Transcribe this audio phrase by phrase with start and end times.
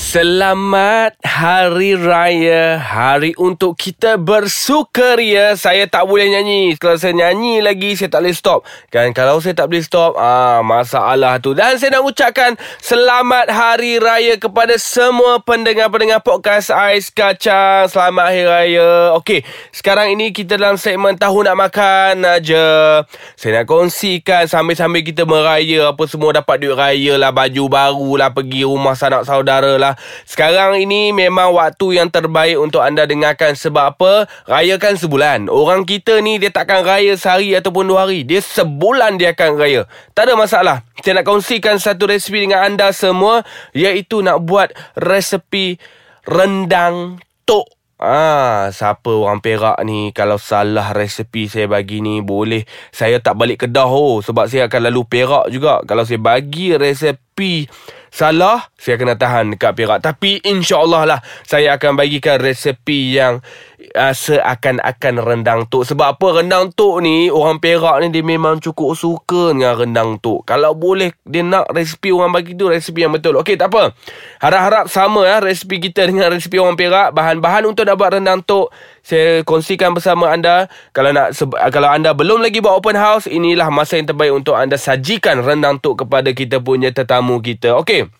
[0.00, 2.80] Selamat Hari Raya.
[2.80, 6.72] Hari untuk kita bersukaria Saya tak boleh nyanyi.
[6.80, 8.64] Kalau saya nyanyi lagi Saya tak boleh stop.
[8.88, 11.52] Kan kalau saya tak boleh stop ah Masalah tu.
[11.52, 17.84] Dan saya nak ucapkan Selamat Hari Raya Kepada semua pendengar-pendengar Podcast Ais Kacang.
[17.92, 19.12] Selamat Hari Raya.
[19.20, 23.04] Okey Sekarang ini kita dalam segmen Tahu nak makan aja.
[23.36, 28.32] Saya nak kongsikan Sambil-sambil kita meraya Apa semua dapat duit raya lah Baju baru lah
[28.32, 29.89] Pergi rumah sanak saudara lah
[30.28, 34.12] sekarang ini memang waktu yang terbaik untuk anda dengarkan sebab apa?
[34.44, 35.38] Rayakan sebulan.
[35.48, 38.26] Orang kita ni dia takkan raya sehari ataupun dua hari.
[38.26, 39.88] Dia sebulan dia akan raya.
[40.12, 40.76] Tak ada masalah.
[41.00, 45.80] Saya nak kongsikan satu resipi dengan anda semua iaitu nak buat resipi
[46.28, 53.20] rendang tok Ah, siapa orang Perak ni kalau salah resepi saya bagi ni boleh saya
[53.20, 55.84] tak balik Kedah oh sebab saya akan lalu Perak juga.
[55.84, 57.68] Kalau saya bagi resepi
[58.08, 60.00] salah, saya kena tahan dekat Perak.
[60.00, 63.44] Tapi insya-Allah lah saya akan bagikan resepi yang
[63.94, 65.86] uh, seakan-akan rendang tok.
[65.86, 70.46] Sebab apa rendang tok ni orang Perak ni dia memang cukup suka dengan rendang tok.
[70.46, 73.38] Kalau boleh dia nak resepi orang bagi tu resepi yang betul.
[73.40, 73.94] Okey, tak apa.
[74.38, 77.16] Harap-harap sama ya resepi kita dengan resepi orang Perak.
[77.16, 80.68] Bahan-bahan untuk nak buat rendang tok saya kongsikan bersama anda.
[80.92, 81.34] Kalau nak
[81.72, 85.80] kalau anda belum lagi buat open house, inilah masa yang terbaik untuk anda sajikan rendang
[85.80, 87.74] tok kepada kita punya tetamu kita.
[87.80, 88.19] Okey.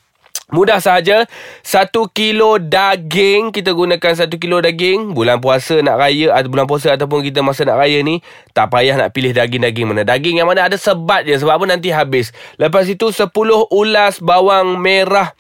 [0.51, 1.31] Mudah sahaja
[1.63, 5.15] Satu kilo daging Kita gunakan satu kilo daging.
[5.15, 8.19] Bulan puasa nak raya atau Bulan puasa ataupun kita masa nak raya ni
[8.51, 10.03] Tak payah nak pilih daging-daging mana.
[10.03, 12.35] Daging yang mana ada sebat je Sebab apa nanti habis.
[12.59, 15.33] Lepas itu sepuluh ulas bawang merah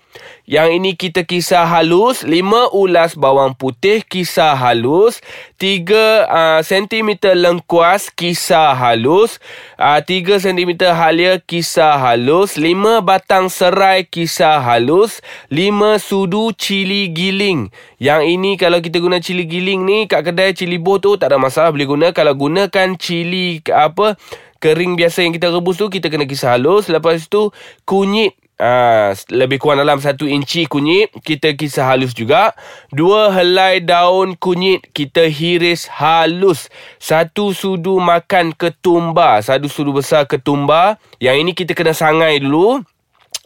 [0.51, 5.23] yang ini kita kisar halus 5 ulas bawang putih kisar halus.
[5.63, 5.87] 3
[6.27, 9.39] uh, cm lengkuas kisar halus.
[9.79, 12.59] Uh, 3 cm halia kisar halus.
[12.59, 15.23] 5 batang serai kisar halus.
[15.55, 17.71] 5 sudu cili giling.
[18.03, 21.39] Yang ini kalau kita guna cili giling ni Kat kedai cili boh tu tak ada
[21.39, 21.71] masalah.
[21.71, 22.07] Boleh guna.
[22.11, 24.19] Kalau gunakan cili apa
[24.59, 26.91] kering biasa yang kita rebus tu kita kena kisar halus.
[26.91, 27.55] Lepas tu
[27.87, 32.53] kunyit Uh, lebih kurang dalam satu inci kunyit kita kisar halus juga.
[32.93, 36.69] Dua helai daun kunyit kita hiris halus.
[37.01, 41.01] Satu sudu makan ketumbar satu sudu besar ketumbar.
[41.17, 42.85] Yang ini kita kena sangai dulu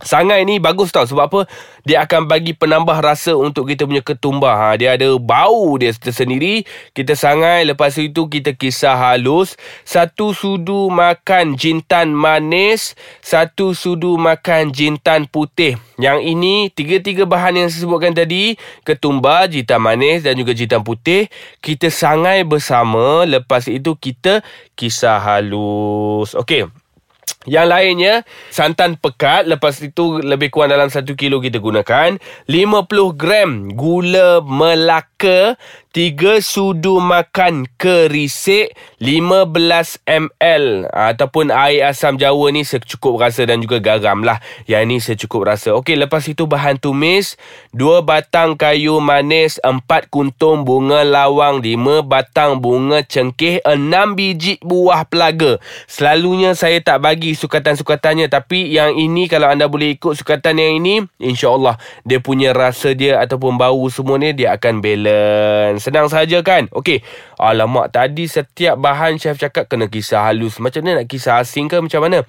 [0.02, 1.40] Sangai ni bagus tau Sebab apa?
[1.86, 6.66] Dia akan bagi penambah rasa Untuk kita punya ketumbar ha, Dia ada bau dia tersendiri.
[6.90, 9.54] Kita sangai Lepas itu kita kisar halus.
[9.86, 15.78] Satu sudu makan jintan manis Satu sudu makan jintan putih.
[16.02, 18.58] Yang ini Tiga-tiga bahan yang saya sebutkan tadi.
[18.82, 21.30] Ketumbar, jintan manis dan juga jintan putih.
[21.62, 24.42] Kita sangai bersama Lepas itu kita
[24.74, 26.34] kisar halus.
[26.34, 26.66] Okey
[27.44, 32.16] yang lainnya santan pekat lepas itu lebih kurang dalam 1 kilo kita gunakan.
[32.48, 35.60] 50 gram gula melaka
[35.94, 43.78] 3 sudu makan kerisik 15 ml ataupun air asam jawa ni secukup rasa dan juga
[43.78, 44.40] garam lah.
[44.66, 45.76] Yang ni secukup rasa.
[45.76, 47.36] Okey lepas itu bahan tumis
[47.76, 55.06] 2 batang kayu manis 4 kuntum bunga lawang 5 batang bunga cengkeh 6 biji buah
[55.06, 55.60] pelaga.
[55.86, 58.30] Selalunya saya tak bagi sukatan-sukatannya.
[58.32, 63.20] Tapi yang ini kalau anda boleh ikut sukatan yang ini insyaallah dia punya rasa dia
[63.20, 65.86] ataupun bau semua ni dia akan balance.
[65.86, 66.66] Senang saja kan?
[66.72, 67.04] Okey.
[67.38, 70.62] Alamak tadi setiap bahan chef cakap kena kisah halus.
[70.62, 71.76] Macam mana nak kisah asing ke?
[71.78, 72.24] Macam mana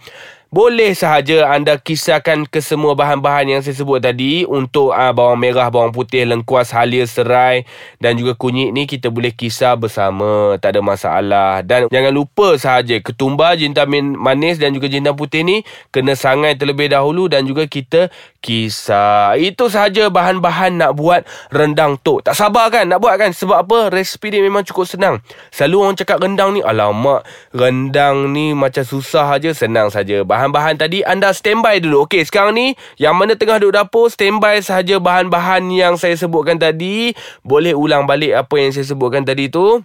[0.56, 5.68] boleh sahaja anda kisahkan ke semua bahan-bahan yang saya sebut tadi untuk uh, bawang merah,
[5.68, 7.68] bawang putih, lengkuas, halia, serai
[8.00, 10.56] dan juga kunyit ni kita boleh kisah bersama.
[10.64, 11.60] Tak ada masalah.
[11.60, 16.88] Dan jangan lupa sahaja ketumbar, jintan manis dan juga jintan putih ni kena sangai terlebih
[16.88, 18.08] dahulu dan juga kita
[18.40, 19.36] kisah.
[19.36, 22.32] Itu sahaja bahan-bahan nak buat rendang tok.
[22.32, 23.36] Tak sabar kan nak buat kan?
[23.36, 23.78] Sebab apa?
[23.92, 25.20] Resipi dia memang cukup senang.
[25.52, 30.24] Selalu orang cakap rendang ni, alamak, rendang ni macam susah aja, senang saja.
[30.24, 32.06] Bahan bahan-bahan tadi anda standby dulu.
[32.06, 37.18] Okey, sekarang ni yang mana tengah duduk dapur standby sahaja bahan-bahan yang saya sebutkan tadi.
[37.42, 39.82] Boleh ulang balik apa yang saya sebutkan tadi tu.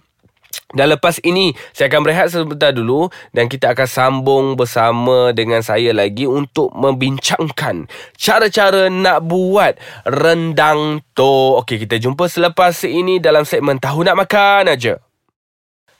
[0.77, 5.91] Dan lepas ini saya akan berehat sebentar dulu dan kita akan sambung bersama dengan saya
[5.97, 11.57] lagi untuk membincangkan cara-cara nak buat rendang to.
[11.65, 15.01] Okey, kita jumpa selepas ini dalam segmen Tahu Nak Makan aja.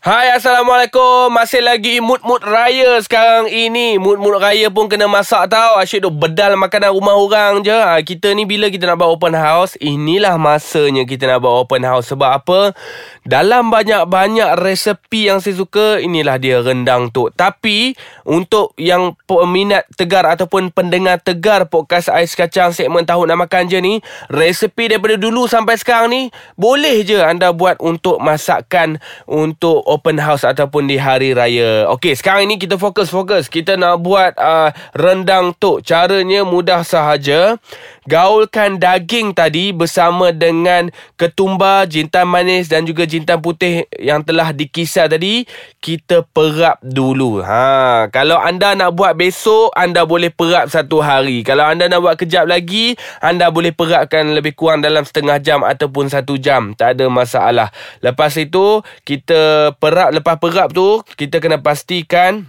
[0.01, 1.29] Hai Assalamualaikum.
[1.29, 4.01] Masih lagi mood-mood raya sekarang ini.
[4.01, 5.77] Mood-mood raya pun kena masak tau.
[5.77, 7.69] Asyik duk bedal makanan rumah orang je.
[7.69, 11.85] Ha, Kita ni bila kita nak buat open house Inilah masanya kita nak buat open
[11.85, 12.09] house.
[12.09, 12.73] Sebab apa?
[13.21, 17.93] Dalam banyak-banyak resepi yang saya suka Inilah dia rendang tu Tapi
[18.25, 23.77] Untuk yang peminat tegar Ataupun pendengar tegar Podcast Ais Kacang segmen tahun nak makan je
[23.77, 24.01] ni
[24.33, 26.21] Resepi daripada dulu sampai sekarang ni
[26.57, 28.97] Boleh je anda buat untuk masakan
[29.29, 31.91] Untuk open house ataupun di hari raya.
[31.91, 33.51] Okey, sekarang ini kita fokus-fokus.
[33.51, 35.83] Kita nak buat uh, rendang tok.
[35.83, 37.59] Caranya mudah sahaja.
[38.07, 40.89] Gaulkan daging tadi bersama dengan
[41.19, 45.43] ketumbar, jintan manis dan juga jintan putih yang telah dikisar tadi.
[45.83, 47.43] Kita perap dulu.
[47.43, 51.43] Ha, kalau anda nak buat besok, anda boleh perap satu hari.
[51.43, 56.07] Kalau anda nak buat kejap lagi, anda boleh perapkan lebih kurang dalam setengah jam ataupun
[56.09, 56.73] satu jam.
[56.73, 57.69] Tak ada masalah.
[58.01, 62.45] Lepas itu, kita perap lepas perap tu kita kena pastikan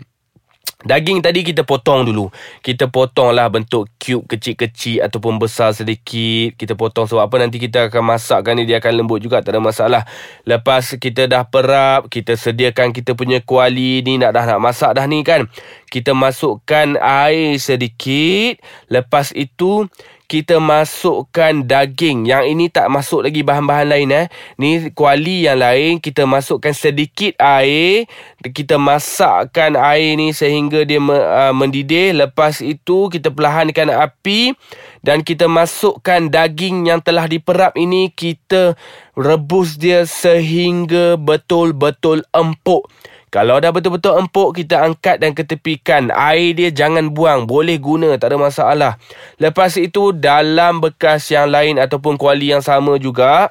[0.82, 2.26] Daging tadi kita potong dulu.
[2.58, 6.58] Kita potong lah bentuk cube kecil-kecil ataupun besar sedikit.
[6.58, 9.62] Kita potong sebab apa nanti kita akan masakkan ni dia akan lembut juga tak ada
[9.62, 10.02] masalah.
[10.42, 15.06] Lepas kita dah perap, kita sediakan kita punya kuali ni nak dah nak masak dah
[15.06, 15.46] ni kan.
[15.86, 18.58] Kita masukkan air sedikit.
[18.90, 19.86] Lepas itu
[20.32, 22.24] kita masukkan daging.
[22.24, 24.26] Yang ini tak masuk lagi bahan-bahan lain eh.
[24.56, 28.08] Ni kuali yang lain kita masukkan sedikit air.
[28.40, 32.16] Kita masakkan air ni sehingga dia uh, mendidih.
[32.16, 34.56] Lepas itu kita perlahankan api
[35.04, 38.72] dan kita masukkan daging yang telah diperap ini kita
[39.12, 42.88] rebus dia sehingga betul-betul empuk.
[43.32, 46.12] Kalau dah betul-betul empuk, kita angkat dan ketepikan.
[46.12, 47.48] Air dia jangan buang.
[47.48, 48.92] Boleh guna, tak ada masalah.
[49.40, 53.48] Lepas itu, dalam bekas yang lain ataupun kuali yang sama juga,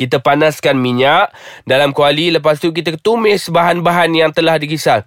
[0.00, 1.28] kita panaskan minyak
[1.68, 2.32] dalam kuali.
[2.32, 5.04] Lepas tu, kita tumis bahan-bahan yang telah dikisar.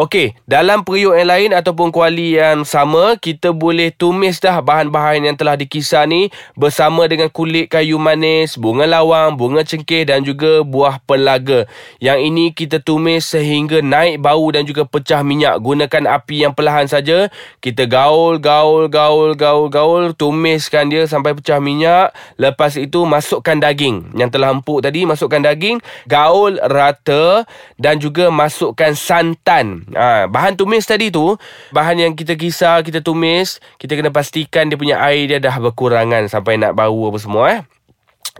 [0.00, 5.36] Okey, dalam periuk yang lain ataupun kuali yang sama, kita boleh tumis dah bahan-bahan yang
[5.36, 11.04] telah dikisar ni bersama dengan kulit kayu manis, bunga lawang, bunga cengkeh dan juga buah
[11.04, 11.68] pelaga.
[12.00, 15.60] Yang ini kita tumis sehingga naik bau dan juga pecah minyak.
[15.60, 17.28] Gunakan api yang perlahan saja.
[17.60, 22.16] Kita gaul, gaul, gaul, gaul, gaul, tumiskan dia sampai pecah minyak.
[22.40, 25.76] Lepas itu masukkan daging yang telah empuk tadi, masukkan daging,
[26.08, 27.44] gaul rata
[27.76, 31.34] dan juga masukkan santan ha, Bahan tumis tadi tu
[31.74, 36.26] Bahan yang kita kisar Kita tumis Kita kena pastikan Dia punya air dia dah berkurangan
[36.30, 37.60] Sampai nak bau apa semua eh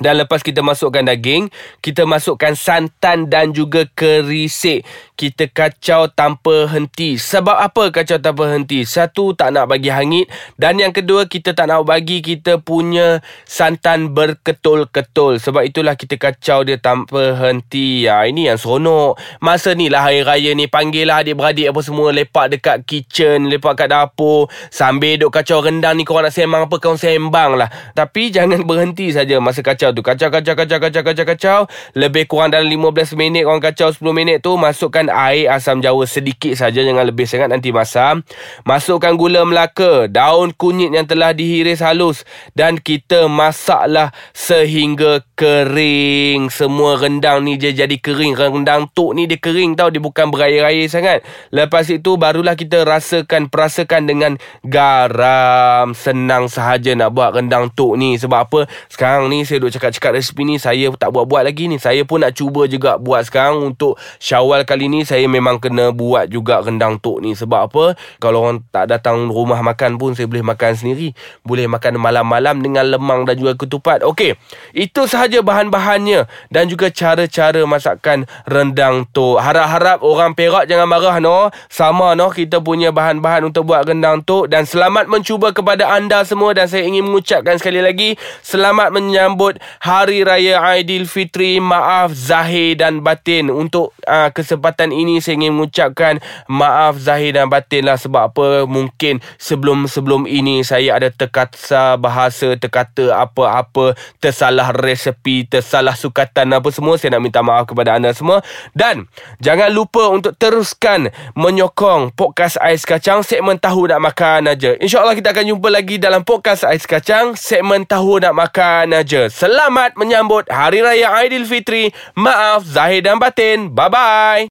[0.00, 1.52] dan lepas kita masukkan daging,
[1.84, 4.88] kita masukkan santan dan juga kerisik.
[5.12, 7.20] Kita kacau tanpa henti.
[7.20, 8.88] Sebab apa kacau tanpa henti?
[8.88, 10.32] Satu, tak nak bagi hangit.
[10.56, 15.36] Dan yang kedua, kita tak nak bagi kita punya santan berketul-ketul.
[15.36, 18.08] Sebab itulah kita kacau dia tanpa henti.
[18.08, 19.20] Ya, ini yang seronok.
[19.44, 22.08] Masa ni lah hari raya ni, panggil lah adik-beradik apa semua.
[22.16, 24.48] Lepak dekat kitchen, lepak kat dapur.
[24.72, 27.68] Sambil duk kacau rendang ni, korang nak sembang apa, korang sembang lah.
[27.92, 30.02] Tapi jangan berhenti saja masa kacau kacau tu.
[30.06, 31.60] Kacau kacau kacau kacau kacau kacau.
[31.98, 36.54] Lebih kurang dalam 15 minit Orang kacau 10 minit tu Masukkan air asam jawa sedikit
[36.54, 38.22] saja Jangan lebih sangat nanti masam.
[38.62, 42.22] Masukkan gula melaka Daun kunyit yang telah dihiris halus.
[42.54, 46.52] Dan kita masaklah Sehingga kering.
[46.52, 48.38] Semua rendang ni dia jadi kering.
[48.38, 51.26] Rendang tok ni dia kering tau Dia bukan berair-air sangat.
[51.50, 54.32] Lepas itu barulah kita rasakan Perasakan dengan
[54.62, 55.92] garam.
[55.96, 58.14] Senang sahaja nak buat rendang tok ni.
[58.20, 58.60] Sebab apa?
[58.92, 61.78] Sekarang ni saya duk cakap-cakap resipi ni Saya tak buat-buat lagi ni.
[61.78, 63.72] Saya pun nak cuba juga buat sekarang.
[63.72, 67.38] Untuk syawal kali ni Saya memang kena buat juga rendang tok ni.
[67.38, 67.84] Sebab apa?
[68.18, 71.14] Kalau orang tak datang rumah makan pun Saya boleh makan sendiri.
[71.46, 74.02] Boleh makan malam-malam Dengan lemang dan juga ketupat.
[74.02, 74.34] Okey
[74.74, 76.26] Itu sahaja bahan-bahannya.
[76.50, 79.38] Dan juga cara-cara masakan rendang tok.
[79.38, 81.54] Harap-harap orang perak jangan marah no.
[81.70, 84.50] Sama no Kita punya bahan-bahan untuk buat rendang tok.
[84.50, 86.50] Dan selamat mencuba kepada anda semua.
[86.50, 93.52] Dan saya ingin mengucapkan sekali lagi Selamat menyambut Hari Raya Aidilfitri Maaf Zahir dan Batin.
[93.52, 96.18] Untuk uh, kesempatan ini Saya ingin mengucapkan
[96.50, 98.00] Maaf Zahir dan Batin lah.
[98.00, 98.46] Sebab apa?
[98.64, 106.96] Mungkin sebelum-sebelum ini Saya ada terkata bahasa Terkata apa-apa Tersalah resepi Tersalah sukatan Apa semua
[106.96, 108.42] Saya nak minta maaf kepada anda semua.
[108.72, 109.06] Dan
[109.40, 113.24] Jangan lupa untuk teruskan Menyokong Podcast Ais Kacang.
[113.24, 114.76] Segmen Tahu Nak Makan aja.
[114.76, 117.34] InsyaAllah kita akan jumpa lagi Dalam Podcast Ais Kacang.
[117.38, 119.30] Segmen Tahu Nak Makan aja.
[119.50, 121.90] Selamat menyambut Hari Raya Aidilfitri.
[122.14, 123.66] Maaf Zahir dan Batin.
[123.74, 124.46] Bye-bye.